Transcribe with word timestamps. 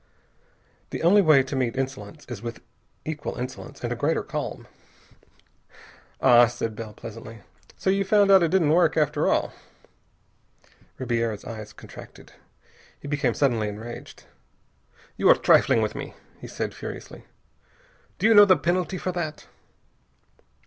The 0.89 1.03
only 1.03 1.21
way 1.21 1.43
to 1.43 1.55
meet 1.55 1.75
insolence 1.77 2.25
is 2.27 2.41
with 2.41 2.63
equal 3.05 3.35
insolence 3.35 3.83
and 3.83 3.93
a 3.93 3.95
greater 3.95 4.23
calm. 4.23 4.67
"Ah!" 6.19 6.47
said 6.47 6.75
Bell 6.75 6.91
pleasantly. 6.91 7.41
"So 7.77 7.91
you 7.91 8.03
found 8.03 8.31
out 8.31 8.41
it 8.41 8.49
didn't 8.49 8.71
work, 8.71 8.97
after 8.97 9.29
all!" 9.29 9.53
Ribiera's 10.97 11.45
eyes 11.45 11.71
contracted. 11.71 12.33
He 12.99 13.07
became 13.07 13.35
suddenly 13.35 13.67
enraged. 13.69 14.23
"You 15.17 15.29
are 15.29 15.35
trifling 15.35 15.83
with 15.83 15.93
me," 15.93 16.15
he 16.39 16.47
said 16.47 16.73
furiously. 16.73 17.25
"Do 18.17 18.25
you 18.25 18.33
know 18.33 18.45
the 18.45 18.57
penalty 18.57 18.97
for 18.97 19.11
that?" 19.11 19.45